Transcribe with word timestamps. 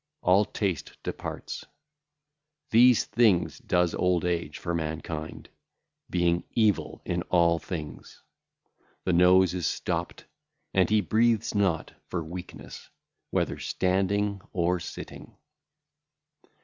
All 0.23 0.45
taste 0.45 0.97
departeth. 1.03 1.65
These 2.71 3.05
things 3.05 3.59
doeth 3.59 3.93
old 3.93 4.25
age 4.25 4.57
for 4.57 4.73
mankind, 4.73 5.47
being 6.09 6.43
evil 6.55 7.03
in 7.05 7.21
all 7.29 7.59
things. 7.59 8.23
The 9.03 9.13
nose 9.13 9.53
is 9.53 9.67
stopped, 9.67 10.25
and 10.73 10.89
he 10.89 11.01
breatheth 11.01 11.53
not 11.53 11.93
for 12.07 12.23
weakness(?), 12.23 12.89
whether 13.29 13.59
standing 13.59 14.41
or 14.53 14.79
sitting. 14.79 15.35